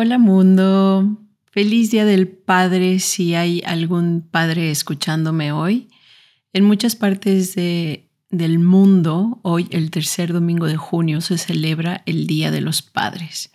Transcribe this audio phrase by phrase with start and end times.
[0.00, 1.18] Hola mundo,
[1.50, 5.88] feliz Día del Padre si hay algún padre escuchándome hoy.
[6.52, 12.52] En muchas partes del mundo, hoy el tercer domingo de junio se celebra el Día
[12.52, 13.50] de los Padres.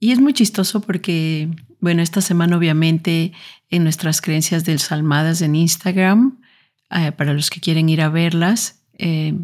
[0.00, 3.32] Y es muy chistoso porque, bueno, esta semana obviamente
[3.68, 6.40] en nuestras creencias del Salmadas en Instagram,
[6.90, 9.34] eh, para los que quieren ir a verlas, eh,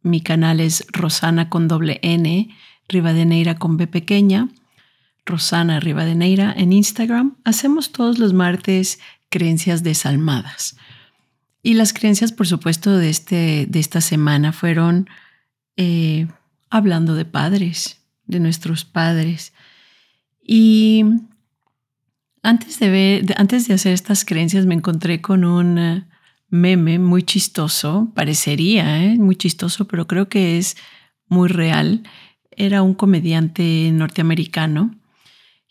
[0.00, 2.48] mi canal es Rosana con doble N,
[2.88, 4.48] Rivadeneira con B pequeña.
[5.26, 10.76] Rosana Rivadeneira en Instagram, hacemos todos los martes creencias desalmadas.
[11.62, 15.10] Y las creencias, por supuesto, de, este, de esta semana fueron
[15.76, 16.28] eh,
[16.70, 19.52] hablando de padres, de nuestros padres.
[20.40, 21.04] Y
[22.42, 26.04] antes de, antes de hacer estas creencias me encontré con un eh,
[26.48, 29.18] meme muy chistoso, parecería ¿eh?
[29.18, 30.76] muy chistoso, pero creo que es
[31.26, 32.04] muy real.
[32.52, 34.94] Era un comediante norteamericano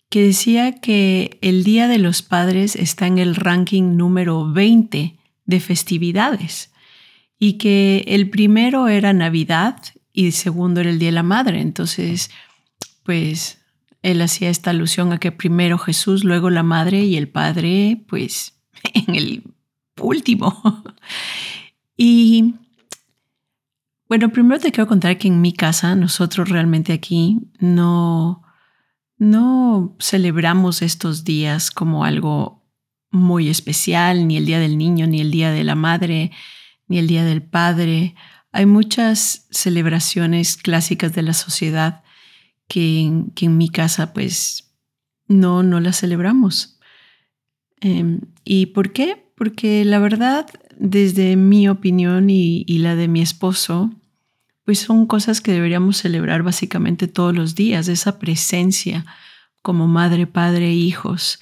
[0.09, 5.59] que decía que el Día de los Padres está en el ranking número 20 de
[5.59, 6.71] festividades
[7.39, 9.81] y que el primero era Navidad
[10.13, 11.59] y el segundo era el Día de la Madre.
[11.61, 12.31] Entonces,
[13.03, 13.59] pues
[14.01, 18.53] él hacía esta alusión a que primero Jesús, luego la Madre y el Padre, pues
[18.93, 19.43] en el
[19.99, 20.83] último.
[21.97, 22.55] y
[24.07, 28.44] bueno, primero te quiero contar que en mi casa, nosotros realmente aquí no
[29.17, 32.63] no celebramos estos días como algo
[33.11, 36.31] muy especial, ni el Día del Niño, ni el Día de la Madre,
[36.87, 38.15] ni el Día del Padre.
[38.51, 42.03] Hay muchas celebraciones clásicas de la sociedad
[42.67, 44.75] que, en mi casa pues
[45.27, 46.79] no, no las celebramos.
[47.79, 49.31] Em, ¿Y por qué?
[49.35, 50.47] Porque la verdad,
[50.77, 53.91] desde mi opinión y la de mi esposo,
[54.65, 59.05] pues son cosas que deberíamos celebrar básicamente todos los días, esa presencia
[59.61, 61.39] como madre, padre, hijos,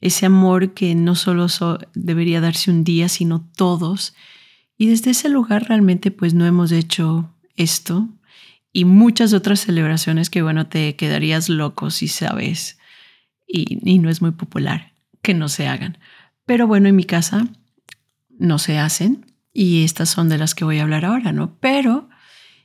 [0.00, 1.46] ese amor que no solo
[1.94, 4.14] debería darse un día, sino todos.
[4.76, 8.08] Y desde ese lugar realmente pues no hemos hecho esto
[8.72, 12.78] y muchas otras celebraciones que bueno, te quedarías loco si sabes
[13.46, 15.98] y, y no es muy popular que no se hagan.
[16.46, 17.46] Pero bueno, en mi casa
[18.30, 21.54] no se hacen y estas son de las que voy a hablar ahora, ¿no?
[21.60, 22.08] Pero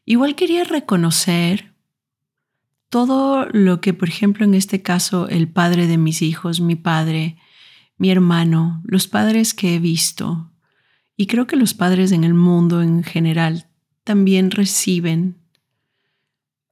[0.09, 1.73] Igual quería reconocer
[2.87, 7.37] todo lo que, por ejemplo, en este caso, el padre de mis hijos, mi padre,
[7.97, 10.49] mi hermano, los padres que he visto,
[11.17, 13.67] y creo que los padres en el mundo en general
[14.05, 15.35] también reciben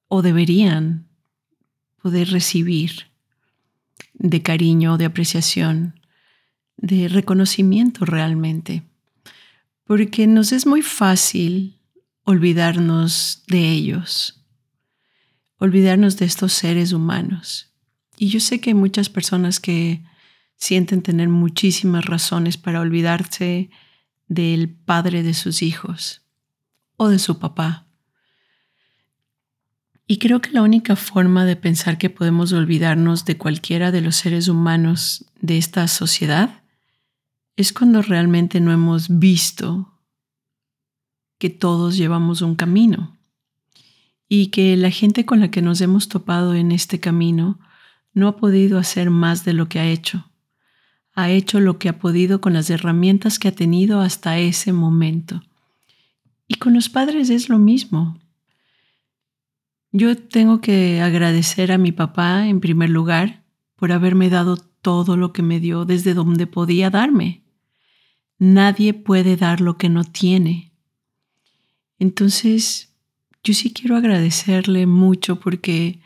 [0.08, 1.10] o deberían
[2.02, 3.12] poder recibir
[4.14, 6.00] de cariño, de apreciación,
[6.78, 8.84] de reconocimiento realmente.
[9.84, 11.82] Porque nos es muy fácil
[12.26, 14.44] olvidarnos de ellos,
[15.58, 17.72] olvidarnos de estos seres humanos.
[18.18, 20.04] Y yo sé que hay muchas personas que
[20.58, 23.70] sienten tener muchísimas razones para olvidarse
[24.28, 26.24] del padre de sus hijos
[26.98, 27.88] o de su papá.
[30.08, 34.16] Y creo que la única forma de pensar que podemos olvidarnos de cualquiera de los
[34.16, 36.64] seres humanos de esta sociedad
[37.56, 39.95] es cuando realmente no hemos visto
[41.38, 43.18] que todos llevamos un camino
[44.28, 47.60] y que la gente con la que nos hemos topado en este camino
[48.14, 50.30] no ha podido hacer más de lo que ha hecho.
[51.14, 55.44] Ha hecho lo que ha podido con las herramientas que ha tenido hasta ese momento.
[56.48, 58.20] Y con los padres es lo mismo.
[59.92, 63.44] Yo tengo que agradecer a mi papá en primer lugar
[63.76, 67.44] por haberme dado todo lo que me dio desde donde podía darme.
[68.38, 70.75] Nadie puede dar lo que no tiene.
[72.00, 72.94] Entonces,
[73.44, 76.00] yo sí quiero agradecerle mucho porque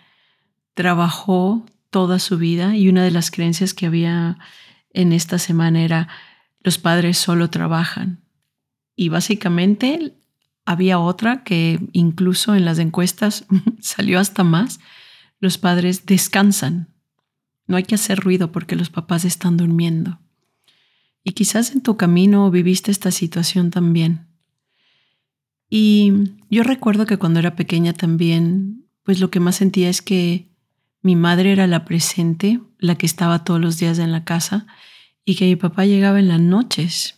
[0.74, 4.38] trabajó toda su vida y una de las creencias que había
[4.92, 6.08] en esta semana era
[6.62, 8.22] los padres solo trabajan.
[8.96, 10.14] Y básicamente
[10.66, 13.46] había otra que incluso en las encuestas
[13.82, 14.80] salió hasta más,
[15.40, 16.94] los padres descansan.
[17.66, 20.20] No hay que hacer ruido porque los papás están durmiendo.
[21.24, 24.29] Y quizás en tu camino viviste esta situación también.
[25.70, 26.14] Y
[26.50, 30.48] yo recuerdo que cuando era pequeña también, pues lo que más sentía es que
[31.02, 34.66] mi madre era la presente, la que estaba todos los días en la casa,
[35.24, 37.16] y que mi papá llegaba en las noches.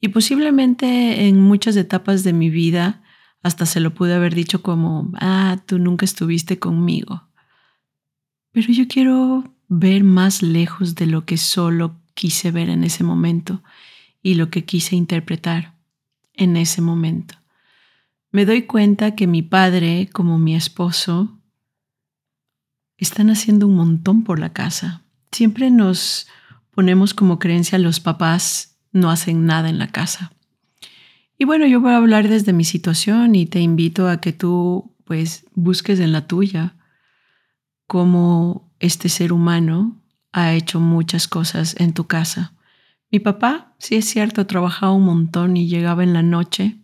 [0.00, 3.02] Y posiblemente en muchas etapas de mi vida
[3.42, 7.28] hasta se lo pude haber dicho como, ah, tú nunca estuviste conmigo.
[8.52, 13.62] Pero yo quiero ver más lejos de lo que solo quise ver en ese momento
[14.22, 15.74] y lo que quise interpretar
[16.32, 17.34] en ese momento.
[18.34, 21.38] Me doy cuenta que mi padre, como mi esposo,
[22.96, 25.04] están haciendo un montón por la casa.
[25.30, 26.26] Siempre nos
[26.72, 30.32] ponemos como creencia los papás no hacen nada en la casa.
[31.38, 34.96] Y bueno, yo voy a hablar desde mi situación y te invito a que tú
[35.04, 36.74] pues busques en la tuya
[37.86, 40.02] cómo este ser humano
[40.32, 42.54] ha hecho muchas cosas en tu casa.
[43.12, 46.80] Mi papá, sí es cierto, trabajaba un montón y llegaba en la noche.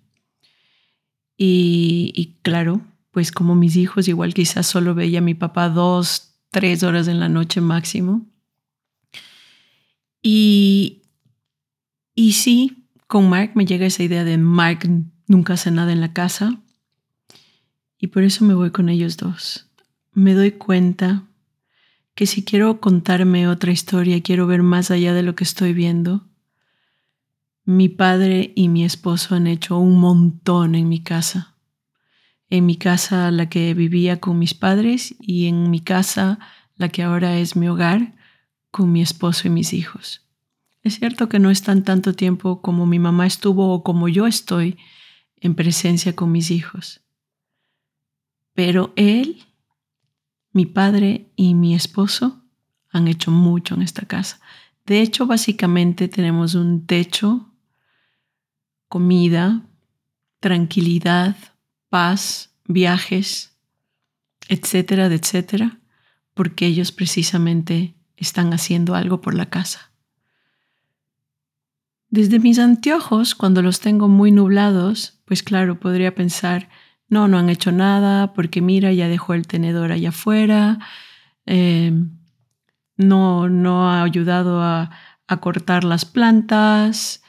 [1.43, 2.83] Y, claro,
[3.13, 7.19] pues como mis hijos, igual quizás solo veía a mi papá dos, tres horas en
[7.19, 8.27] la noche máximo.
[10.23, 11.01] Y,
[12.15, 14.81] y sí, con Mark me llega esa idea de Mark
[15.29, 16.61] nunca hace nada en la casa.
[17.99, 19.67] Y por eso me voy con ellos dos.
[20.13, 21.25] Me doy cuenta
[22.15, 26.29] que si quiero contarme otra historia, quiero ver más allá de lo que estoy viendo,
[27.77, 31.55] mi padre y mi esposo han hecho un montón en mi casa.
[32.49, 36.39] En mi casa la que vivía con mis padres y en mi casa
[36.77, 38.15] la que ahora es mi hogar
[38.71, 40.27] con mi esposo y mis hijos.
[40.83, 44.79] Es cierto que no están tanto tiempo como mi mamá estuvo o como yo estoy
[45.37, 47.03] en presencia con mis hijos.
[48.55, 49.45] Pero él
[50.53, 52.43] mi padre y mi esposo
[52.91, 54.41] han hecho mucho en esta casa.
[54.87, 57.50] De hecho, básicamente tenemos un techo,
[58.91, 59.63] comida,
[60.41, 61.37] tranquilidad,
[61.89, 63.57] paz, viajes,
[64.49, 65.79] etcétera, etcétera,
[66.35, 69.93] porque ellos precisamente están haciendo algo por la casa.
[72.09, 76.69] Desde mis anteojos, cuando los tengo muy nublados, pues claro, podría pensar,
[77.09, 80.81] no, no han hecho nada porque mira, ya dejó el tenedor allá afuera,
[81.47, 82.11] em,
[82.97, 84.91] no, no ha ayudado a,
[85.41, 87.23] cortar las plantas,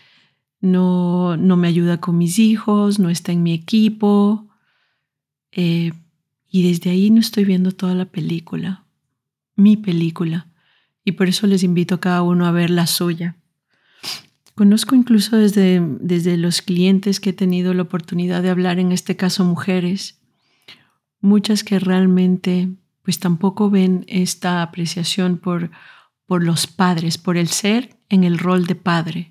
[0.62, 4.48] no, no me ayuda con mis hijos, no está en mi equipo.
[5.52, 5.92] Eh,
[6.50, 8.86] y desde ahí no estoy viendo toda la película,
[9.56, 10.48] mi película.
[11.04, 13.36] Y por eso les invito a cada uno a ver la suya.
[14.54, 19.16] Conozco incluso desde, desde los clientes que he tenido la oportunidad de hablar, en este
[19.16, 20.20] caso mujeres,
[21.20, 22.70] muchas que realmente
[23.02, 25.72] pues tampoco ven esta apreciación por,
[26.28, 29.31] por los padres, por el ser en el rol de padre.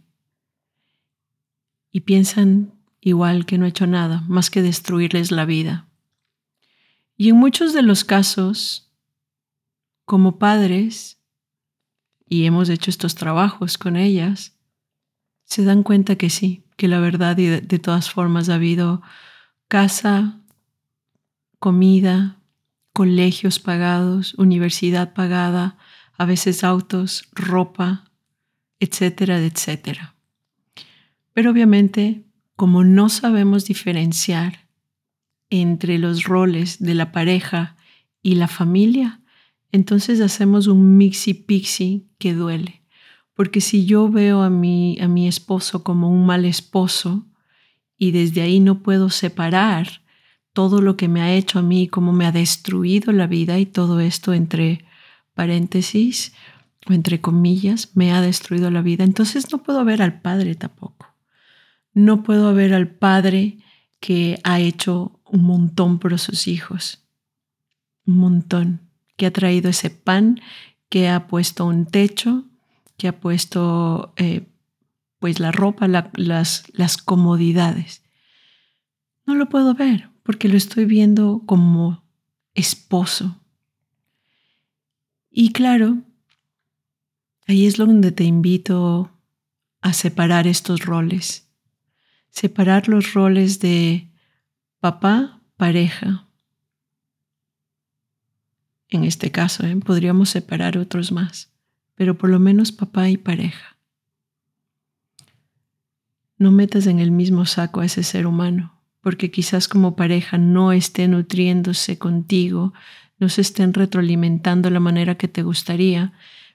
[1.93, 5.89] Y piensan igual que no he hecho nada, más que destruirles la vida.
[7.17, 8.91] Y en muchos de los casos,
[10.05, 11.19] como padres,
[12.29, 14.57] y hemos hecho estos trabajos con ellas,
[15.45, 19.03] se dan cuenta que sí, que la verdad y de, todas formas ha habido
[19.69, 20.41] casa,
[21.59, 22.41] comida,
[22.93, 25.77] colegios pagados, universidad pagada,
[26.17, 28.05] a veces autos, ropa,
[28.79, 30.15] etcétera, etcétera.
[31.33, 32.25] Pero obviamente,
[32.57, 34.69] como no sabemos diferenciar
[35.51, 37.77] entre los roles de la pareja
[38.23, 39.21] y la familia,
[39.73, 42.83] entonces hacemos un mixi-pixi que duele.
[43.35, 47.27] Porque si yo veo a mi, a mi esposo como un mal esposo
[47.97, 50.03] y desde ahí no puedo separar
[50.53, 53.67] todo lo que me ha hecho a mí, cómo me ha destruido la vida y
[53.67, 54.85] todo esto entre
[55.35, 56.33] paréntesis
[56.89, 61.10] o entre comillas, me ha destruido la vida, entonces no puedo ver al Padre tampoco.
[61.93, 63.59] No puedo ver al Padre
[64.01, 67.05] que ha hecho un montón por sus hijos,
[68.07, 68.81] un montón,
[69.17, 70.41] que ha traído ese pan,
[70.89, 72.45] que ha puesto un techo,
[72.97, 74.47] que ha puesto eh,
[75.19, 78.03] pues la ropa, las, las comodidades.
[79.27, 82.03] No lo puedo ver porque lo estoy viendo como
[82.55, 83.41] esposo.
[85.31, 86.03] Y claro,
[87.47, 89.11] ahí es donde te invito
[89.81, 91.50] a separar estos roles.
[92.31, 94.09] Separar los roles de
[94.81, 96.27] papá, pareja.
[98.89, 99.77] En este caso, ¿eh?
[99.77, 101.51] podríamos separar otros más
[102.01, 103.77] pero por lo menos papá y pareja.
[106.39, 110.73] No metas en el mismo saco a ese ser humano, porque quizás como pareja no
[110.73, 112.73] esté nutriéndose contigo,
[113.19, 116.15] no se estén retroalimentando la manera que te gustaría,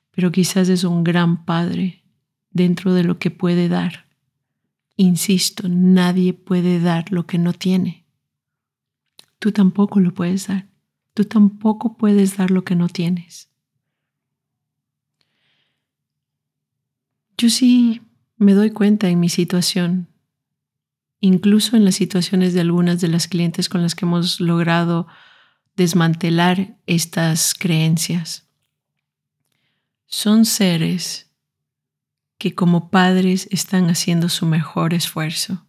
[0.10, 2.02] pero quizás es un gran padre
[2.50, 4.05] dentro de lo que puede dar.
[4.98, 8.06] Insisto, nadie puede dar lo que no tiene.
[9.40, 10.68] Tú tampoco lo puedes dar.
[11.14, 13.50] Tú tampoco puedes dar lo que no tienes.
[17.38, 18.02] Yo sí
[18.38, 20.08] me doy cuenta en mi situación,
[21.20, 25.08] incluso en las situaciones de algunas de las clientes con las que hemos logrado
[25.76, 28.48] desmantelar estas creencias.
[30.06, 31.30] Son seres
[32.38, 35.66] que como padres están haciendo su mejor esfuerzo.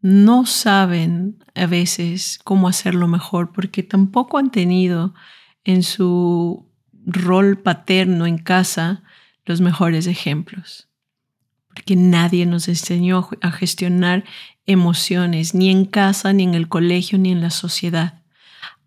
[0.00, 5.14] No saben a veces cómo hacerlo mejor porque tampoco han tenido
[5.64, 6.66] en su
[7.04, 9.02] rol paterno en casa
[9.44, 10.88] los mejores ejemplos.
[11.68, 14.24] Porque nadie nos enseñó a gestionar
[14.66, 18.22] emociones, ni en casa, ni en el colegio, ni en la sociedad.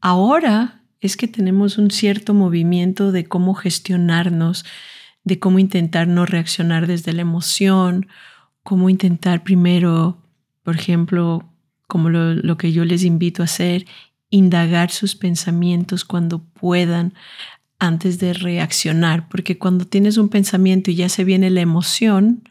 [0.01, 4.65] Ahora es que tenemos un cierto movimiento de cómo gestionarnos,
[5.23, 8.07] de cómo intentar no reaccionar desde la emoción,
[8.63, 10.21] cómo intentar primero,
[10.63, 11.49] por ejemplo,
[11.87, 13.85] como lo, que yo les invito a hacer,
[14.29, 17.13] indagar sus pensamientos cuando puedan
[17.79, 22.49] antes de reaccionar, porque cuando tienes un pensamiento y ya se viene la emoción,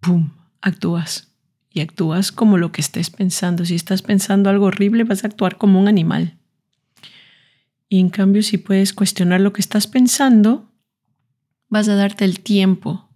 [0.00, 0.30] ¡pum!,
[0.60, 1.32] actúas.
[1.70, 3.64] Y actúas como lo que estés pensando.
[3.64, 6.38] Si estás pensando algo horrible, vas a actuar como un animal.
[7.88, 10.67] Y en cambio, si puedes cuestionar lo que estás pensando,
[11.68, 13.08] vas a darte el tiempo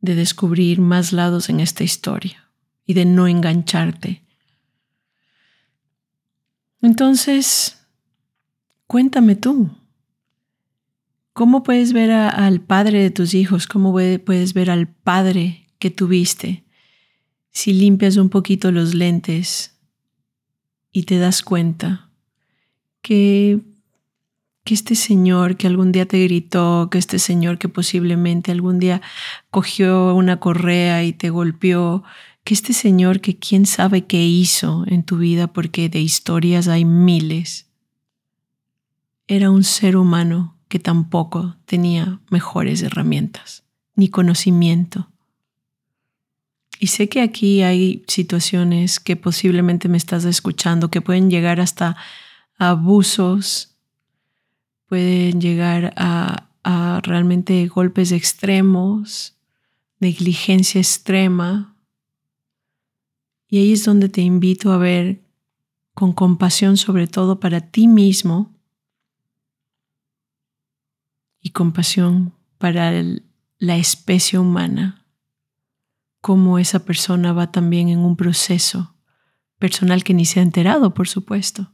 [0.00, 2.48] de descubrir más lados en esta historia
[2.84, 4.22] y de no engancharte.
[6.82, 7.78] Entonces,
[8.88, 9.70] cuéntame tú,
[11.32, 13.68] ¿cómo puedes ver al padre de tus hijos?
[13.68, 16.64] ¿Cómo puedes ver al padre que tuviste?
[17.52, 19.78] Si limpias un poquito los lentes
[20.90, 22.10] y te das cuenta
[23.00, 23.60] que
[24.64, 29.02] que este señor que algún día te gritó, que este señor que posiblemente algún día
[29.50, 32.04] cogió una correa y te golpeó,
[32.44, 36.84] que este señor que quién sabe qué hizo en tu vida porque de historias hay
[36.84, 37.68] miles,
[39.26, 43.64] era un ser humano que tampoco tenía mejores herramientas
[43.94, 45.08] ni conocimiento.
[46.78, 51.96] Y sé que aquí hay situaciones que posiblemente me estás escuchando que pueden llegar hasta
[52.58, 53.71] abusos
[54.92, 59.38] pueden llegar a, realmente golpes extremos,
[60.00, 61.74] negligencia extrema.
[63.48, 65.22] Y ahí es donde te invito a ver
[65.94, 68.54] con compasión sobre todo para ti mismo
[71.40, 72.92] y compasión para
[73.56, 75.06] la especie humana,
[76.20, 78.94] cómo esa persona va también en un proceso
[79.58, 81.72] personal que ni se ha enterado, por supuesto,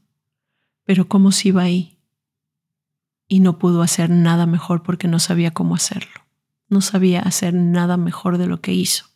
[0.85, 1.98] pero cómo si va ahí
[3.29, 6.27] y no pudo hacer nada mejor porque no sabía cómo hacerlo.
[6.69, 9.07] No sabía hacer nada mejor de lo que hizo.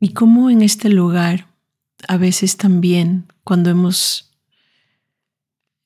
[0.00, 1.48] Y cómo en este lugar,
[2.08, 4.34] a veces también, cuando hemos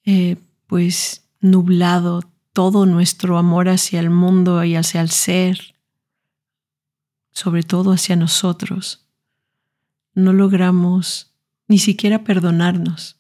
[0.05, 5.75] eh, pues nublado todo nuestro amor hacia el mundo y hacia el ser,
[7.31, 9.07] sobre todo hacia nosotros,
[10.15, 11.33] no logramos
[11.69, 13.20] ni siquiera perdonarnos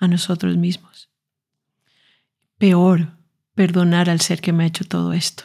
[0.00, 1.08] a nosotros mismos.
[2.58, 3.12] Peor,
[3.54, 5.44] perdonar al ser que me ha hecho todo esto.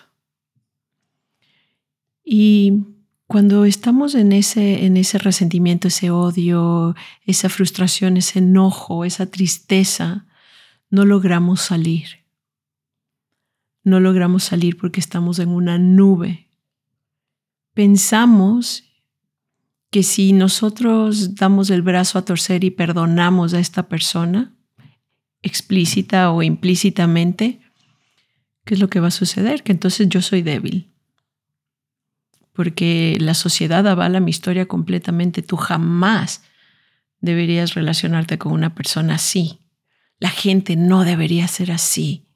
[2.23, 2.85] Y
[3.27, 6.95] cuando estamos en ese, en ese resentimiento, ese odio,
[7.25, 10.25] esa frustración, ese enojo, esa tristeza,
[10.89, 12.25] no logramos salir.
[13.83, 16.47] No logramos salir porque estamos en una nube.
[17.73, 18.84] Pensamos
[19.95, 24.53] que si nosotros damos el brazo a torcer y perdonamos a esta persona,
[25.41, 27.61] explícita o implícitamente,
[28.65, 29.63] ¿qué es lo que va a suceder?
[29.63, 30.91] Que entonces yo soy débil.
[32.51, 35.41] Porque la sociedad avala mi historia completamente.
[35.41, 36.43] Tú jamás
[37.21, 39.61] deberías relacionarte con una persona así.
[40.19, 42.27] La gente no debería ser así.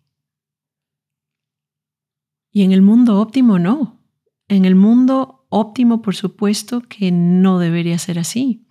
[2.53, 3.99] Y en el mundo óptimo no.
[4.47, 8.65] En el mundo óptimo, por supuesto, que no debería ser así.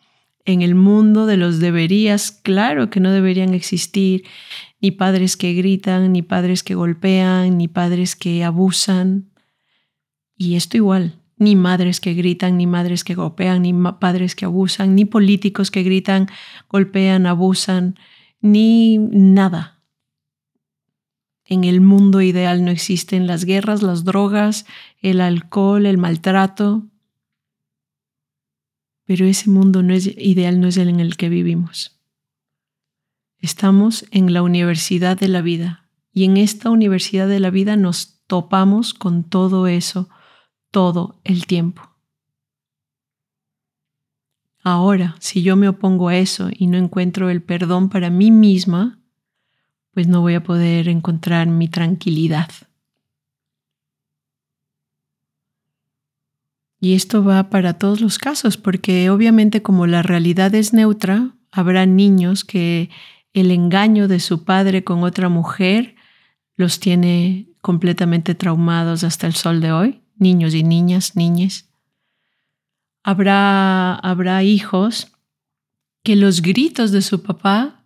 [0.44, 4.24] En el mundo de los deberías, claro que no deberían existir
[4.80, 9.30] ni padres que gritan, ni padres que golpean, ni padres que abusan.
[10.36, 14.94] Y esto igual, ni madres que gritan, ni madres que golpean, ni padres que abusan,
[14.94, 16.28] ni políticos que gritan,
[16.68, 17.96] golpean, abusan,
[18.40, 19.77] ni nada.
[21.50, 24.66] En el mundo ideal no existen las guerras, las drogas,
[25.00, 26.86] el alcohol, el maltrato.
[29.06, 31.98] Pero ese mundo no es ideal, no es el en el que vivimos.
[33.38, 38.20] Estamos en la universidad de la vida y en esta universidad de la vida nos
[38.26, 40.10] topamos con todo eso
[40.70, 41.80] todo el tiempo.
[44.62, 48.98] Ahora, si yo me opongo a eso y no encuentro el perdón para mí misma,
[49.92, 52.48] pues no voy a poder encontrar mi tranquilidad.
[56.80, 61.86] Y esto va para todos los casos, porque obviamente como la realidad es neutra, habrá
[61.86, 62.90] niños que
[63.32, 65.96] el engaño de su padre con otra mujer
[66.56, 71.68] los tiene completamente traumados hasta el sol de hoy, niños y niñas, niñas.
[73.02, 75.12] Habrá, habrá hijos
[76.02, 77.77] que los gritos de su papá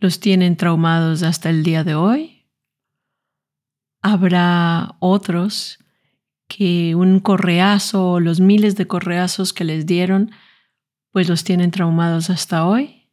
[0.00, 2.46] los tienen traumados hasta el día de hoy.
[4.02, 5.78] Habrá otros
[6.48, 10.30] que un correazo o los miles de correazos que les dieron,
[11.10, 13.08] pues los tienen traumados hasta hoy.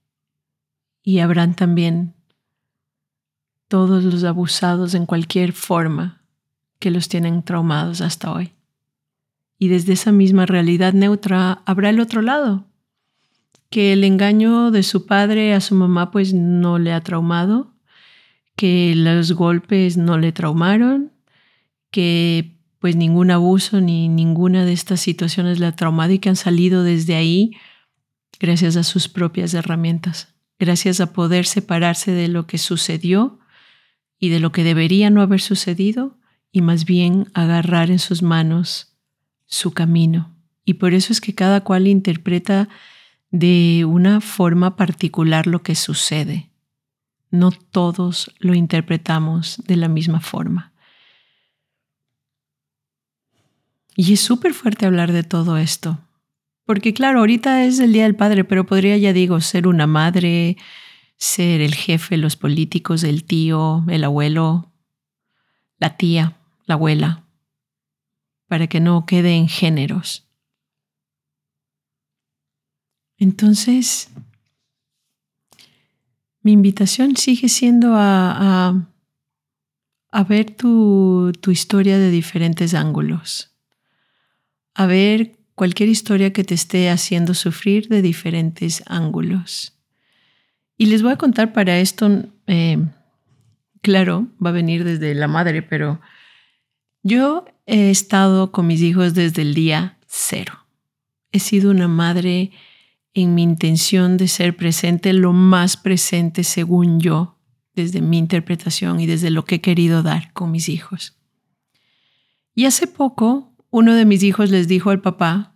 [1.01, 2.13] Y habrán también
[3.67, 6.21] todos los abusados en cualquier forma
[6.79, 8.53] que los tienen traumados hasta hoy.
[9.57, 12.67] Y desde esa misma realidad neutra habrá el otro lado,
[13.73, 17.73] que el engaño de su padre a su mamá pues no le ha traumado,
[18.55, 21.11] que los golpes no le traumaron,
[21.89, 26.35] que pues ningún abuso ni ninguna de estas situaciones le ha traumado y que han
[26.35, 27.53] salido desde ahí
[28.39, 33.39] gracias a sus propias herramientas, gracias a poder separarse de lo que sucedió
[34.19, 36.19] y de lo que debería no haber sucedido
[36.51, 38.99] y más bien agarrar en sus manos
[39.47, 40.31] su camino.
[40.63, 42.69] Y por eso es que cada cual interpreta
[43.33, 46.51] de una forma particular lo que sucede.
[47.31, 50.71] No todos lo interpretamos de la misma forma.
[53.95, 55.99] Y es súper fuerte hablar de todo esto.
[56.63, 60.55] Porque claro, ahorita es el Día del Padre, pero podría, ya digo, ser una madre,
[61.17, 64.71] ser el jefe, los políticos, el tío, el abuelo,
[65.79, 67.23] la tía, la abuela,
[68.47, 70.27] para que no quede en géneros.
[73.17, 74.09] Entonces,
[76.41, 78.87] mi invitación sigue siendo a,
[80.27, 83.53] ver tu, tu historia de diferentes ángulos
[84.75, 89.77] a ver cualquier historia que te esté haciendo sufrir de diferentes ángulos.
[90.77, 92.77] Y les voy a contar para esto, eh,
[93.81, 96.01] claro, va a venir desde la madre, pero
[97.03, 100.65] yo he estado con mis hijos desde el día cero.
[101.31, 102.51] He sido una madre
[103.13, 107.37] en mi intención de ser presente, lo más presente según yo,
[107.75, 111.17] desde mi interpretación y desde lo que he querido dar con mis hijos.
[112.55, 115.55] Y hace poco uno de mis hijos les dijo al papá,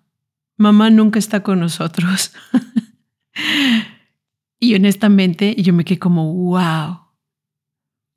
[0.55, 2.31] mamá nunca está con nosotros.
[4.59, 7.01] y honestamente yo me quedé como, wow.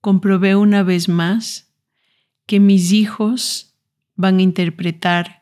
[0.00, 1.74] Comprobé una vez más
[2.46, 3.76] que mis hijos
[4.16, 5.39] van a interpretar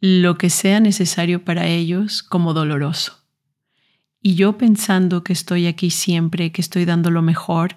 [0.00, 3.24] lo que sea necesario para ellos como doloroso.
[4.20, 7.76] Y yo pensando que estoy aquí siempre, que estoy dando lo mejor,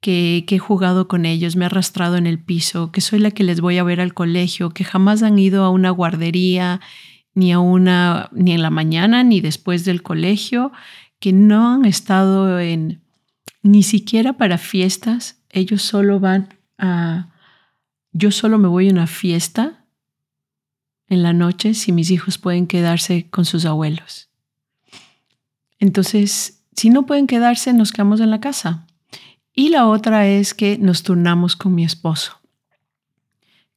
[0.00, 3.44] que, he jugado con ellos, me he arrastrado en el piso, que soy la que
[3.44, 6.80] les voy a ver al colegio, que jamás han ido a una guardería,
[7.34, 10.72] ni a una, ni en la mañana, ni después del colegio,
[11.18, 13.02] que no han estado en
[13.62, 17.28] ni siquiera para fiestas, ellos solo van a
[18.12, 19.79] yo solo me voy a una fiesta
[21.10, 24.30] en la noche si mis hijos pueden quedarse con sus abuelos.
[25.78, 28.86] Entonces, si no pueden quedarse, nos quedamos en la casa.
[29.52, 32.40] Y la otra es que nos turnamos con mi esposo,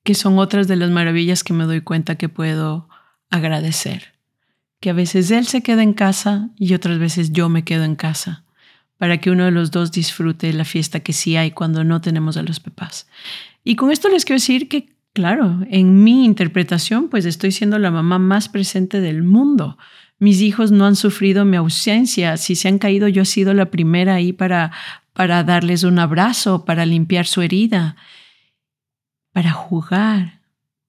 [0.04, 2.88] que son otras de las maravillas que me doy cuenta que puedo
[3.30, 4.14] agradecer.
[4.80, 7.96] Que a veces él se queda en casa y otras veces yo me quedo en
[7.96, 8.44] casa,
[8.98, 12.38] para que uno de los dos disfrute la fiesta que sí hay cuando no tenemos
[12.38, 13.08] a los papás.
[13.64, 17.92] Y con esto les quiero decir que, claro, en mi interpretación, pues estoy siendo la
[17.92, 19.78] mamá más presente del mundo.
[20.20, 22.38] Mis hijos no han sufrido mi ausencia.
[22.38, 24.72] Si se han caído, yo he sido la primera ahí para
[25.14, 27.96] para darles un abrazo, para limpiar su herida,
[29.32, 30.42] para jugar,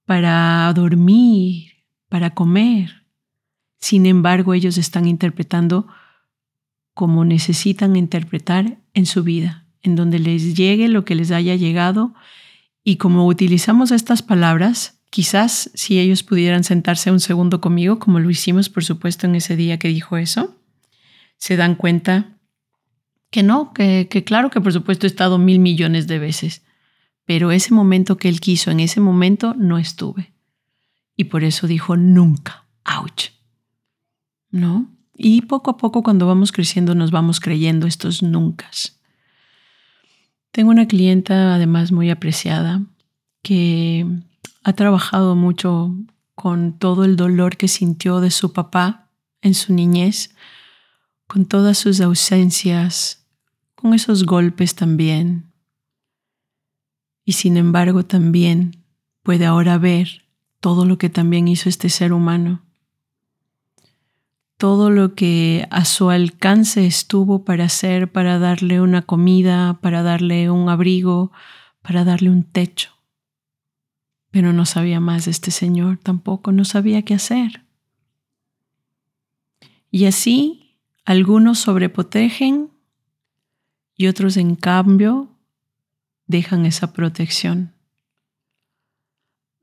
[0.06, 1.72] para dormir,
[2.08, 3.04] para comer.
[3.78, 5.86] Sin embargo, ellos están interpretando
[6.94, 12.14] como necesitan interpretar en su vida, en donde les llegue lo que les haya llegado.
[12.84, 18.28] Y como utilizamos estas palabras, quizás si ellos pudieran sentarse un segundo conmigo, como lo
[18.28, 20.54] hicimos, por supuesto, en ese día que dijo eso,
[21.38, 22.36] se dan cuenta
[23.30, 26.62] que no, que, claro que por supuesto he estado mil millones de veces,
[27.24, 30.32] pero ese momento que él quiso, en ese momento no estuve.
[31.16, 33.30] Y por eso dijo nunca, ouch.
[34.50, 34.90] ¿No?
[35.16, 38.70] Y poco a poco cuando vamos creciendo nos vamos creyendo estos nunca.
[40.54, 42.80] Tengo una clienta además muy apreciada
[43.42, 44.06] que
[44.62, 45.92] ha trabajado mucho
[46.36, 49.10] con todo el dolor que sintió de su papá
[49.42, 50.32] en su niñez,
[51.26, 53.26] con todas sus ausencias,
[53.74, 55.50] con esos golpes también.
[57.24, 58.84] Y sin embargo también
[59.24, 60.22] puede ahora ver
[60.60, 62.63] todo lo que también hizo este ser humano
[64.56, 70.50] todo lo que a su alcance estuvo para hacer, para darle una comida, para darle
[70.50, 71.32] un abrigo,
[71.82, 72.90] para darle un techo.
[74.30, 77.64] Pero no sabía más de este Señor tampoco, no sabía qué hacer.
[79.90, 82.70] Y así algunos sobreprotegen
[83.96, 85.28] y otros en cambio
[86.26, 87.73] dejan esa protección.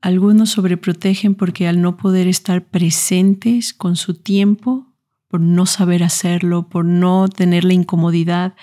[0.02, 4.88] Algunos sobreprotegen porque al no poder estar presentes con su tiempo,
[5.28, 8.54] por no saber hacerlo, por no tener la incomodidad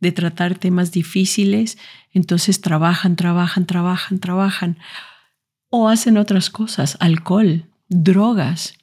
[0.00, 1.78] de tratar temas difíciles,
[2.12, 4.78] entonces trabajan, trabajan, trabajan, trabajan.
[5.70, 8.74] O hacen otras cosas, alcohol, drogas.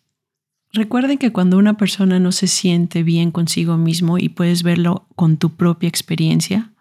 [0.71, 5.35] Recuerden que cuando una persona no se siente bien consigo mismo y puedes verlo con
[5.35, 6.71] tu propia experiencia,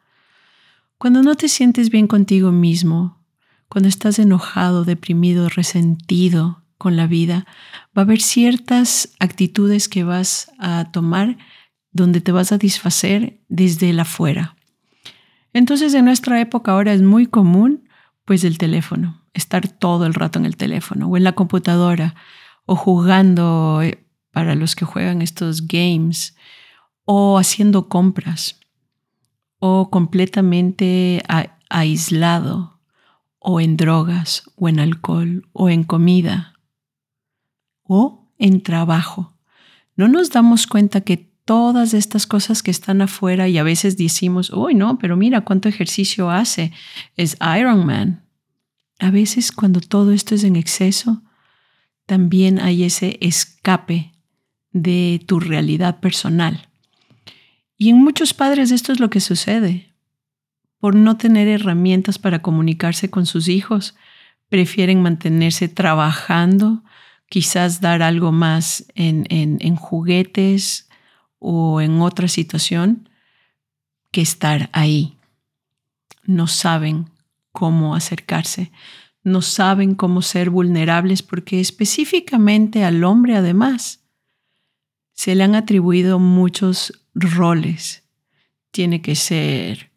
[0.97, 3.24] cuando no te sientes bien contigo mismo,
[3.69, 7.47] cuando estás enojado, deprimido, resentido con la vida,
[7.97, 11.39] va a haber ciertas actitudes que vas a tomar
[11.93, 14.57] donde te vas a disfacer desde el afuera.
[15.53, 17.89] Entonces en nuestra época ahora es muy común
[18.25, 22.15] pues el teléfono, estar todo el rato en el teléfono o en la computadora
[22.67, 26.37] o jugando eh, para los que juegan estos games
[27.05, 28.59] o haciendo compras
[29.59, 31.23] o completamente
[31.71, 32.74] aislado
[33.47, 36.55] o en drogas, o en alcohol, o en comida,
[37.83, 39.37] o en trabajo.
[39.97, 44.49] No nos damos cuenta que todas estas cosas que están afuera y a veces decimos,
[44.49, 46.73] uy, no, pero mira cuánto ejercicio hace,
[47.19, 48.25] es Iron Man.
[48.99, 51.23] A veces cuando todo esto es en exceso,
[52.07, 54.15] también hay ese escape
[54.73, 56.71] de tu realidad personal.
[57.77, 59.94] Y en muchos padres esto es lo que sucede
[60.85, 63.95] por no tener herramientas para comunicarse con sus hijos,
[64.51, 66.85] prefieren mantenerse trabajando,
[67.31, 70.91] quizás dar algo más en, juguetes
[71.39, 73.09] o en otra situación
[74.11, 75.17] que estar ahí.
[76.25, 77.09] No saben
[77.51, 78.71] cómo acercarse,
[79.23, 84.05] no saben cómo ser vulnerables porque específicamente al hombre además
[85.15, 88.05] se le han atribuido muchos roles.
[88.71, 89.94] Tiene que ser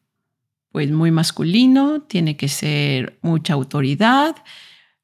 [0.78, 4.36] pues muy masculino, tiene que ser mucha autoridad,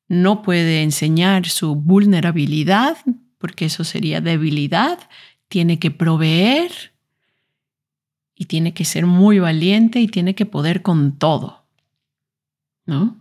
[0.07, 2.95] no puede enseñar su vulnerabilidad,
[3.39, 4.99] porque eso sería debilidad,
[5.47, 6.93] tiene que proveer
[8.35, 11.65] y tiene que ser muy valiente y tiene que poder con todo.
[12.85, 13.19] ¿No?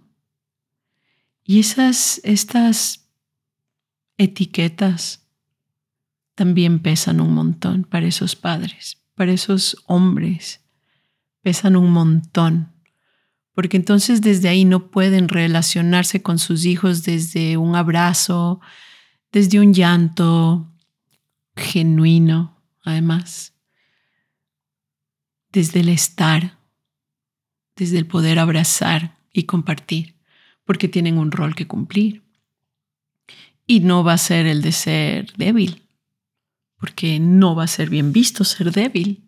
[1.45, 3.09] Y esas, estas
[4.19, 5.27] etiquetas
[6.35, 10.62] también pesan un montón para esos padres, para esos hombres
[11.43, 12.73] pesan un montón,
[13.55, 18.61] porque entonces desde ahí no pueden relacionarse con sus hijos desde un abrazo,
[19.31, 20.73] desde un llanto
[21.57, 23.55] genuino, además,
[25.51, 26.59] desde el estar,
[27.77, 30.17] desde el poder abrazar y compartir,
[30.65, 32.23] porque tienen un rol que cumplir.
[33.67, 35.83] Y no va a ser el de ser débil,
[36.79, 39.22] porque no va a ser bien visto ser débil.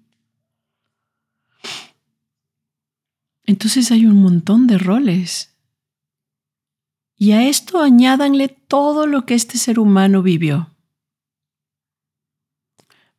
[3.44, 5.54] Entonces hay un montón de roles.
[7.16, 10.70] Y a esto añádanle todo lo que este ser humano vivió.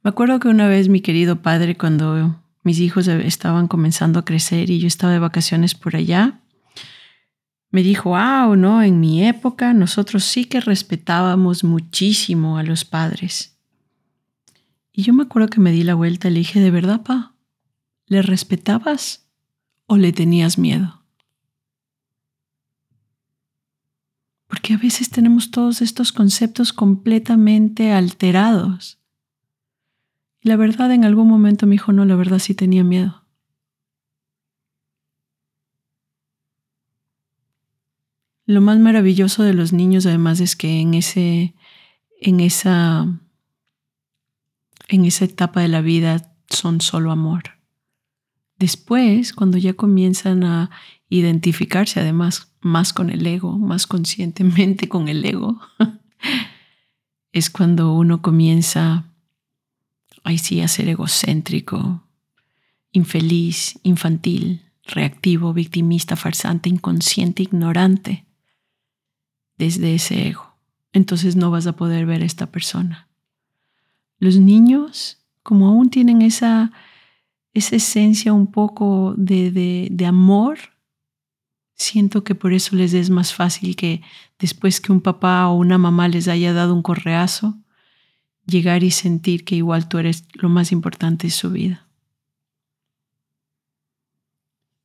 [0.01, 4.69] Me acuerdo que una vez mi querido padre, cuando mis hijos estaban comenzando a crecer
[4.69, 6.41] y yo estaba de vacaciones por allá,
[7.71, 13.57] me dijo, wow, no, en mi época nosotros sí que respetábamos muchísimo a los padres.
[14.93, 17.33] Y yo me acuerdo que me di la vuelta y le dije, ¿de verdad, pa?
[18.07, 19.24] ¿Le respetabas?
[19.87, 21.03] O le tenías miedo?
[24.47, 28.99] Porque a veces tenemos todos estos conceptos completamente alterados.
[30.41, 33.25] Y la verdad, en algún momento me dijo, no, la verdad sí tenía miedo.
[38.45, 41.55] Lo más maravilloso de los niños, además, es que en ese,
[42.21, 43.07] en esa,
[44.87, 47.55] en esa etapa de la vida son solo amor.
[48.57, 50.69] Después, cuando ya comienzan a
[51.09, 55.59] identificarse además más con el ego, más conscientemente con el ego,
[57.31, 59.11] es cuando uno comienza,
[60.23, 62.07] ahí sí, a ser egocéntrico,
[62.91, 68.25] infeliz, infantil, reactivo, victimista, farsante, inconsciente, ignorante,
[69.57, 70.55] desde ese ego.
[70.93, 73.09] Entonces no vas a poder ver a esta persona.
[74.17, 76.71] Los niños, como aún tienen esa,
[77.55, 80.59] esa esencia un poco de, de, de amor,
[81.73, 84.01] siento que por eso les es más fácil que
[84.37, 87.57] después que un papá o una mamá les haya dado un correazo,
[88.45, 91.87] llegar y sentir que igual tú eres lo más importante de su vida.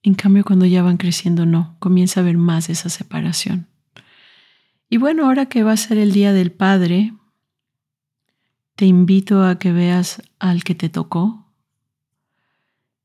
[0.03, 3.67] En cambio, cuando ya van creciendo, no, comienza a haber más esa separación.
[4.89, 7.13] Y bueno, ahora que va a ser el Día del Padre,
[8.77, 11.50] te invito a que veas al que te tocó,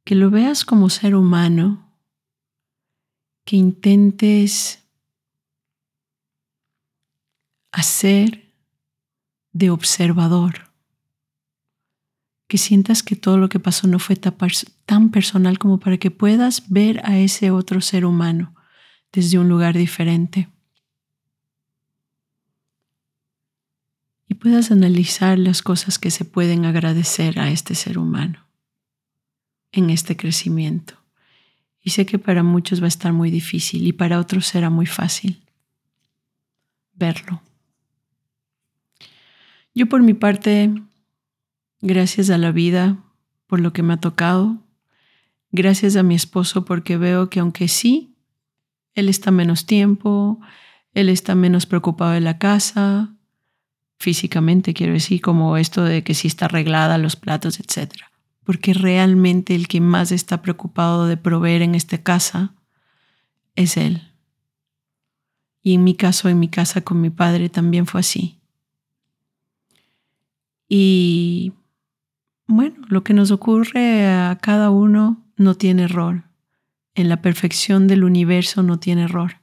[0.05, 1.91] que lo veas como ser humano,
[3.43, 4.87] que intentes
[7.71, 8.53] hacer
[9.51, 10.71] de observador,
[12.47, 16.69] que sientas que todo lo que pasó no fue tan personal como para que puedas
[16.69, 18.55] ver a ese otro ser humano
[19.11, 20.49] desde un lugar diferente.
[24.27, 28.44] Y puedas analizar las cosas que se pueden agradecer a este ser humano
[29.75, 30.95] en este crecimiento.
[31.81, 34.85] Y sé que para muchos va a estar muy difícil y para otros será muy
[34.85, 35.43] fácil
[36.93, 37.41] verlo.
[39.73, 40.73] Yo por mi parte,
[41.81, 42.97] gracias a la vida
[43.47, 44.63] por lo que me ha tocado,
[45.51, 48.15] gracias a mi esposo porque veo que aunque sí,
[48.93, 50.39] él está menos tiempo,
[50.93, 53.13] él está menos preocupado de la casa,
[53.99, 57.93] físicamente quiero decir, como esto de que si está arreglada los platos, etc.
[58.45, 62.53] Porque realmente el que más está preocupado de proveer en esta casa
[63.55, 64.13] es él.
[65.61, 68.39] Y en mi caso, en mi casa con mi padre también fue así.
[70.69, 71.53] Y
[72.47, 76.23] bueno, lo que nos ocurre a cada uno no tiene error.
[76.93, 79.41] En la perfección del universo no tiene error.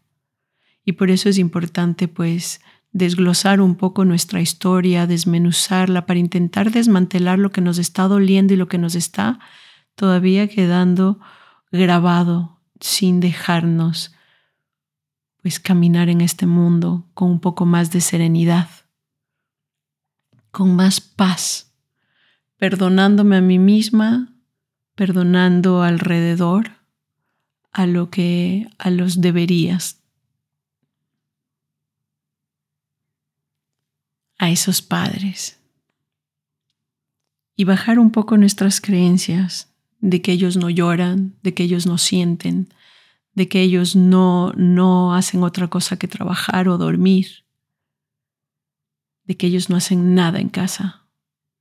[0.85, 2.61] Y por eso es importante pues
[2.93, 8.57] desglosar un poco nuestra historia, desmenuzarla para intentar desmantelar lo que nos está doliendo y
[8.57, 9.39] lo que nos está
[9.95, 11.19] todavía quedando
[11.71, 14.15] grabado sin dejarnos
[15.41, 18.69] pues caminar en este mundo con un poco más de serenidad
[20.53, 21.75] con más paz,
[22.59, 24.37] perdonándome a mí misma,
[24.95, 26.71] perdonando alrededor
[27.73, 30.02] a lo que a los deberías,
[34.43, 35.61] a esos padres
[37.55, 41.97] y bajar un poco nuestras creencias de que ellos no lloran, de que ellos no
[41.97, 42.73] sienten,
[43.35, 47.43] de que ellos no no hacen otra cosa que trabajar o dormir
[49.25, 51.07] de que ellos no hacen nada en casa,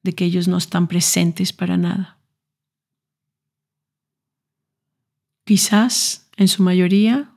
[0.04, 2.20] de que ellos no están presentes para nada.
[5.46, 7.36] Quizás, en su mayoría,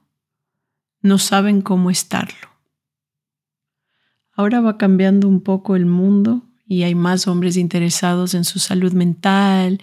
[1.00, 2.53] no saben cómo estarlo.
[4.34, 8.92] Ahora va cambiando un poco el mundo y hay más hombres interesados en su salud
[8.92, 9.80] mental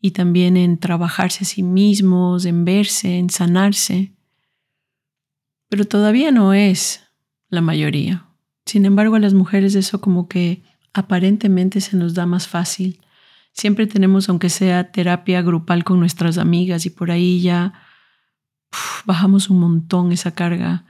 [0.00, 4.12] y también en trabajarse a sí mismos, en verse, en sanarse.
[5.68, 7.04] Pero todavía no es
[7.48, 8.26] la mayoría.
[8.66, 13.00] Sin embargo, a las mujeres eso como que aparentemente se nos da más fácil.
[13.52, 17.74] Siempre tenemos, aunque sea terapia grupal con nuestras amigas y por ahí ya
[19.04, 20.84] bajamos un montón esa carga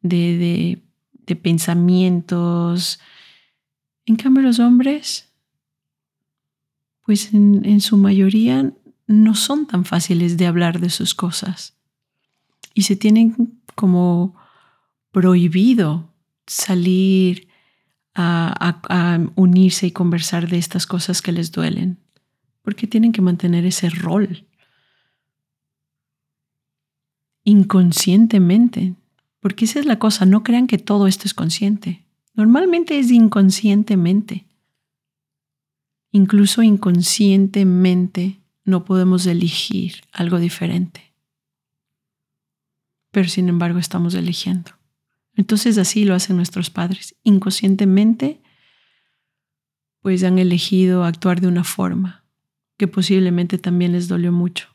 [0.00, 0.87] de, de
[1.36, 3.00] pensamientos.
[4.06, 5.28] En cambio, los hombres,
[7.04, 8.72] pues en su mayoría
[9.06, 11.78] no son tan fáciles de hablar de sus cosas
[12.74, 14.36] y se tienen como
[15.10, 16.14] prohibido
[16.46, 17.48] salir
[18.14, 21.98] a, unirse y conversar de estas cosas que les duelen,
[22.62, 24.46] porque tienen que mantener ese rol
[27.44, 28.94] inconscientemente,
[29.40, 34.46] porque esa es la cosa, no crean que todo esto es consciente, normalmente es inconscientemente.
[36.10, 41.12] Incluso inconscientemente no podemos elegir algo diferente,
[43.10, 44.72] pero sin embargo estamos eligiendo.
[45.38, 47.14] Entonces así lo hacen nuestros padres.
[47.22, 48.40] Inconscientemente,
[50.00, 52.24] pues han elegido actuar de una forma
[52.76, 54.68] que posiblemente también les dolió mucho,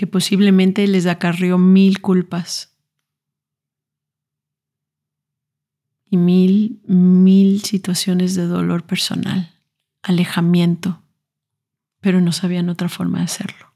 [0.00, 2.74] que posiblemente les acarrió mil culpas
[6.06, 9.54] y mil, mil situaciones de dolor personal,
[10.00, 11.02] alejamiento,
[12.00, 13.74] pero no sabían otra forma de hacerlo.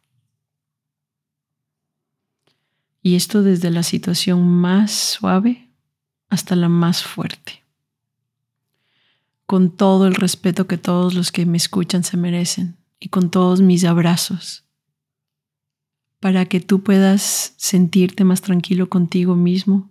[3.02, 5.68] Y esto desde la situación más suave
[6.30, 7.64] hasta la más fuerte.
[9.44, 13.60] Con todo el respeto que todos los que me escuchan se merecen y con todos
[13.60, 14.63] mis abrazos.
[16.24, 19.90] Para que tú puedas sentirte más tranquilo contigo mismo,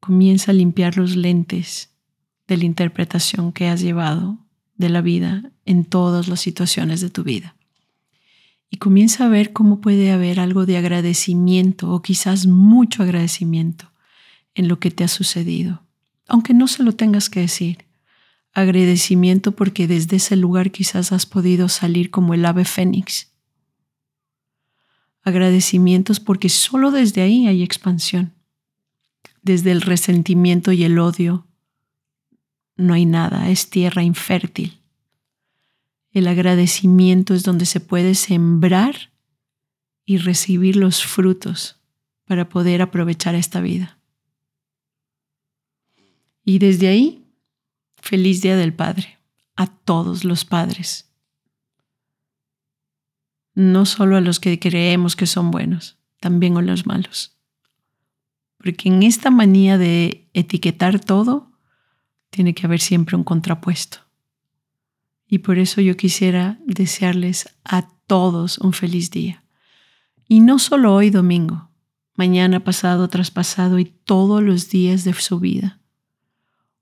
[0.00, 1.90] comienza a limpiar los lentes
[2.48, 4.36] de la interpretación que has llevado
[4.74, 7.54] de la vida en todas las situaciones de tu vida.
[8.68, 13.92] Y comienza a ver cómo puede haber algo de agradecimiento o quizás mucho agradecimiento
[14.56, 15.84] en lo que te ha sucedido,
[16.26, 17.84] aunque no se lo tengas que decir.
[18.52, 23.35] Agradecimiento porque desde ese lugar quizás has podido salir como el ave fénix.
[25.26, 28.32] Agradecimientos porque solo desde ahí hay expansión.
[29.42, 31.48] Desde el resentimiento y el odio
[32.76, 34.80] no hay nada, es tierra infértil.
[36.12, 39.10] El agradecimiento es donde se puede sembrar
[40.04, 41.80] y recibir los frutos
[42.24, 43.98] para poder aprovechar esta vida.
[46.44, 47.24] Y desde ahí,
[47.96, 49.18] feliz Día del Padre
[49.56, 51.10] a todos los padres.
[53.56, 57.36] No solo a los que creemos que son buenos, también a los malos.
[58.58, 61.50] Porque en esta manía de etiquetar todo,
[62.30, 63.98] tiene que haber siempre un contrapuesto.
[65.26, 69.42] Y por eso yo quisiera desearles a todos un feliz día.
[70.28, 71.70] Y no solo hoy domingo,
[72.14, 75.80] mañana, pasado, traspasado y todos los días de su vida.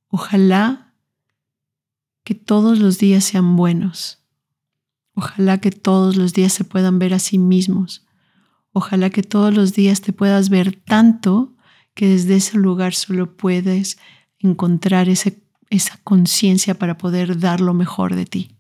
[0.09, 0.95] Ojalá
[2.25, 4.24] que todos los días sean buenos.
[5.15, 8.05] Ojalá que todos los días se puedan ver a sí mismos.
[8.73, 11.55] Ojalá que todos los días te puedas ver tanto
[11.95, 13.99] que desde ese lugar solo puedes
[14.41, 18.57] encontrar ese esa conciencia para poder dar lo mejor de ti,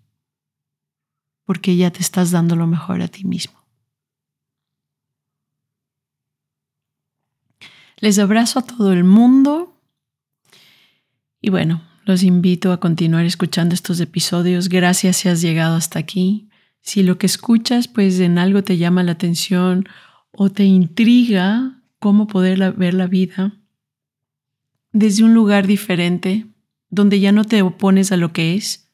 [1.44, 3.62] porque ya te estás dando lo mejor a ti mismo.
[7.98, 9.72] Les abrazo a todo el mundo
[11.40, 14.68] y bueno, los invito a continuar escuchando estos episodios.
[14.68, 16.48] Gracias si has llegado hasta aquí.
[16.80, 19.88] Si lo que escuchas pues en algo te llama la atención
[20.30, 23.54] o te intriga cómo poder ver la vida
[24.92, 26.46] desde un lugar diferente,
[26.90, 28.88] donde ya no te opones a lo que es,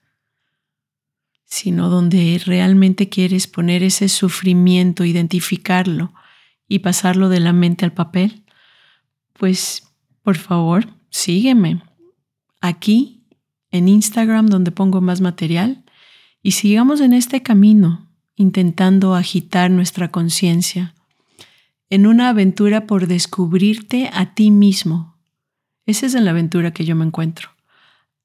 [1.45, 6.15] sino donde realmente quieres poner ese sufrimiento, identificarlo
[6.69, 8.45] y pasarlo de la mente al papel,
[9.35, 9.83] pues
[10.23, 11.83] por favor, sígueme
[12.61, 13.25] aquí
[13.71, 15.85] en Instagram donde pongo más material.
[16.43, 20.95] Y sigamos en este camino intentando agitar nuestra conciencia
[21.91, 25.19] en una aventura por descubrirte a ti mismo.
[25.87, 27.51] Esa es la aventura que yo me encuentro.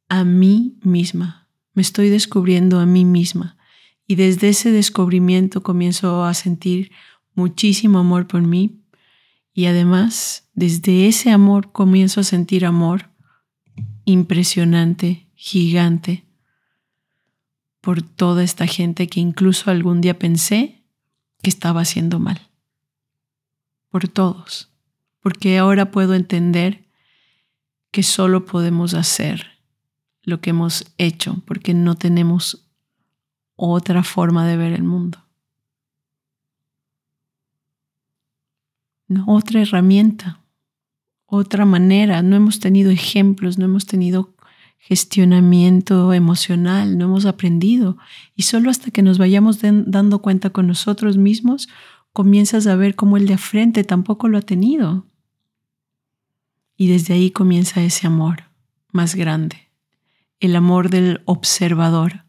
[0.07, 3.57] A mí misma, me estoy descubriendo a mí misma.
[4.07, 6.91] Y desde ese descubrimiento comienzo a sentir
[7.33, 8.83] muchísimo amor por mí.
[9.51, 13.09] Y además desde ese amor comienzo a sentir amor
[14.05, 16.23] impresionante, gigante,
[17.81, 20.83] por toda esta gente que incluso algún día pensé
[21.43, 22.49] que estaba haciendo mal.
[23.89, 24.71] Por todos,
[25.19, 26.87] porque ahora puedo entender
[27.91, 29.59] que solo podemos hacer
[30.23, 32.67] lo que hemos hecho, porque no tenemos
[33.55, 35.23] otra forma de ver el mundo.
[39.27, 40.41] Otra herramienta,
[41.25, 42.21] otra manera.
[42.21, 44.35] No hemos tenido ejemplos, no hemos tenido
[44.77, 47.97] gestionamiento emocional, no hemos aprendido.
[48.35, 51.67] Y solo hasta que nos vayamos dando cuenta con nosotros mismos,
[52.13, 55.07] comienzas a ver cómo el de frente tampoco lo ha tenido.
[56.77, 58.43] Y desde ahí comienza ese amor
[58.91, 59.65] más grande
[60.39, 62.25] el amor del observador,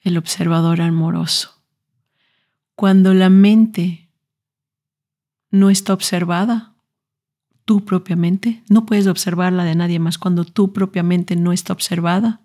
[0.00, 1.62] el observador amoroso.
[2.74, 4.07] Cuando la mente
[5.50, 6.74] no está observada,
[7.64, 10.18] tú propiamente, no puedes observarla de nadie más.
[10.18, 12.40] Cuando tú propiamente no está observada,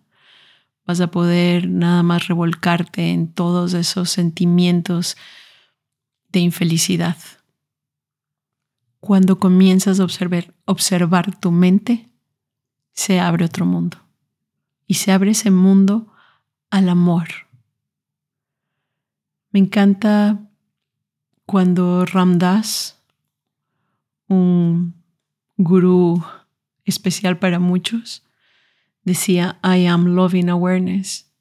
[0.85, 5.15] vas a poder nada más revolcarte en todos esos sentimientos
[6.29, 7.17] de infelicidad.
[8.99, 12.09] Cuando comienzas a observar, observar tu mente,
[12.93, 13.97] se abre otro mundo.
[14.87, 16.13] Y se abre ese mundo
[16.69, 17.27] al amor.
[19.51, 20.49] Me encanta
[21.53, 22.99] cuando Ramdas,
[24.27, 24.95] un
[25.55, 26.25] gurú
[26.83, 28.23] especial para muchos,
[29.03, 31.31] decía, I am loving awareness.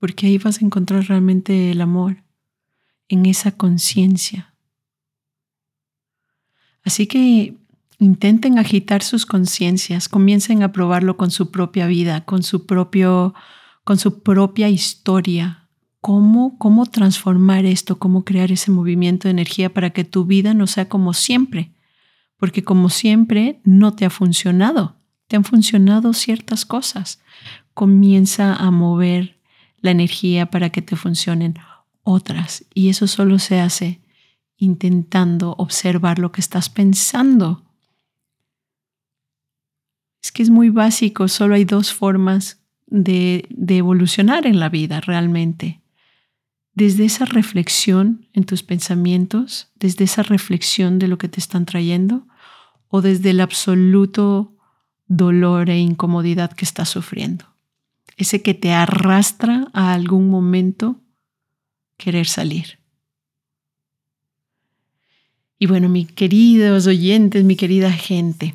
[0.00, 2.24] Porque ahí vas a encontrar realmente el amor,
[3.06, 4.56] en esa conciencia.
[6.82, 7.54] Así que
[8.00, 13.34] Intenten agitar sus conciencias, comiencen a probarlo con su propia vida, con su, propio,
[13.84, 15.63] con su propia historia.
[16.04, 17.98] ¿Cómo, ¿Cómo transformar esto?
[17.98, 21.72] ¿Cómo crear ese movimiento de energía para que tu vida no sea como siempre?
[22.36, 24.96] Porque como siempre no te ha funcionado.
[25.28, 27.22] Te han funcionado ciertas cosas.
[27.72, 29.40] Comienza a mover
[29.80, 31.54] la energía para que te funcionen
[32.02, 32.66] otras.
[32.74, 34.02] Y eso solo se hace
[34.58, 37.64] intentando observar lo que estás pensando
[40.22, 45.00] es que es muy básico, solo hay dos formas de, de evolucionar en la vida
[45.00, 45.80] realmente.
[46.74, 52.26] Desde esa reflexión en tus pensamientos, desde esa reflexión de lo que te están trayendo,
[52.88, 54.56] o desde el absoluto
[55.06, 57.46] dolor e incomodidad que estás sufriendo.
[58.16, 61.00] Ese que te arrastra a algún momento
[61.96, 62.78] querer salir.
[65.58, 68.54] Y bueno, mis queridos oyentes, mi querida gente,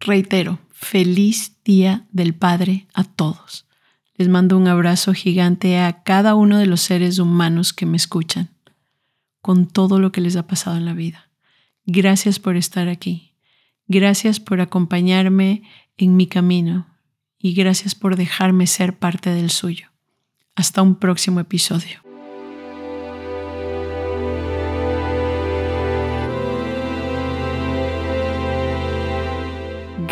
[0.00, 3.66] reitero, feliz Día del Padre a todos.
[4.20, 8.50] Les mando un abrazo gigante a cada uno de los seres humanos que me escuchan,
[9.40, 11.30] con todo lo que les ha pasado en la vida.
[11.86, 13.32] Gracias por estar aquí.
[13.88, 15.62] Gracias por acompañarme
[15.96, 16.86] en mi camino
[17.38, 19.88] y gracias por dejarme ser parte del suyo.
[20.54, 22.02] Hasta un próximo episodio.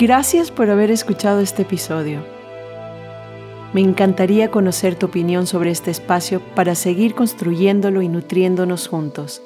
[0.01, 2.38] Gracias por haber escuchado este episodio.
[3.73, 9.43] Me encantaría conocer tu opinión sobre este espacio para seguir construyéndolo y nutriéndonos juntos.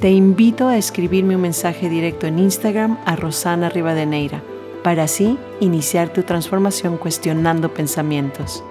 [0.00, 4.42] Te invito a escribirme un mensaje directo en Instagram a Rosana Rivadeneira
[4.82, 8.64] para así iniciar tu transformación cuestionando pensamientos.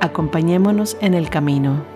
[0.00, 1.93] Acompañémonos en el camino.